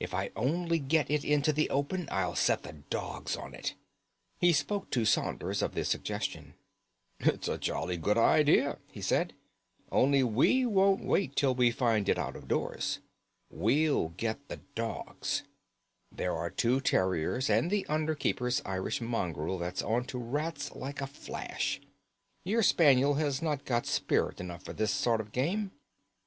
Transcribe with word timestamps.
"If 0.00 0.14
I 0.14 0.30
only 0.36 0.78
get 0.78 1.10
it 1.10 1.22
into 1.22 1.52
the 1.52 1.68
open 1.68 2.08
I'll 2.10 2.34
set 2.34 2.62
the 2.62 2.72
dogs 2.88 3.36
on 3.36 3.52
to 3.52 3.58
it." 3.58 3.74
He 4.38 4.54
spoke 4.54 4.88
to 4.92 5.04
Saunders 5.04 5.60
of 5.60 5.74
the 5.74 5.84
suggestion. 5.84 6.54
"It's 7.20 7.46
jolly 7.60 7.98
good 7.98 8.16
idea," 8.16 8.78
he 8.90 9.02
said; 9.02 9.34
"only 9.92 10.22
we 10.22 10.64
won't 10.64 11.04
wait 11.04 11.36
till 11.36 11.54
we 11.54 11.70
find 11.70 12.08
it 12.08 12.16
out 12.16 12.36
of 12.36 12.48
doors. 12.48 13.00
We'll 13.50 14.14
get 14.16 14.48
the 14.48 14.60
dogs. 14.74 15.42
There 16.10 16.34
are 16.34 16.48
the 16.48 16.56
two 16.56 16.80
terriers 16.80 17.50
and 17.50 17.70
the 17.70 17.84
under 17.84 18.14
keeper's 18.14 18.62
Irish 18.64 19.02
mongrel 19.02 19.58
that's 19.58 19.82
on 19.82 20.04
to 20.06 20.16
rats 20.18 20.70
like 20.72 21.02
a 21.02 21.06
flash. 21.06 21.82
Your 22.44 22.62
spaniel 22.62 23.16
has 23.16 23.42
not 23.42 23.66
got 23.66 23.84
spirit 23.84 24.40
enough 24.40 24.64
for 24.64 24.72
this 24.72 24.90
sort 24.92 25.20
of 25.20 25.32
game." 25.32 25.70